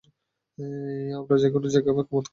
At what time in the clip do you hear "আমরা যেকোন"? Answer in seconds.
1.17-1.63